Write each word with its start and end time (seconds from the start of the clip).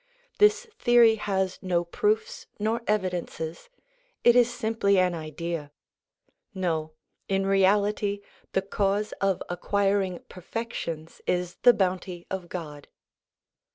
This 0.39 0.65
theory 0.79 1.13
has 1.13 1.59
no 1.61 1.83
proofs 1.85 2.47
nor 2.57 2.81
evidences, 2.87 3.69
it 4.23 4.35
is 4.35 4.51
simply 4.51 4.97
an 4.97 5.13
idea. 5.13 5.71
No, 6.55 6.93
in 7.29 7.45
reality 7.45 8.21
the 8.53 8.63
cause 8.63 9.11
of 9.21 9.43
acquiring 9.47 10.23
perfections 10.27 11.21
is 11.27 11.57
the 11.61 11.73
bounty 11.75 12.25
of 12.31 12.49
God. 12.49 12.87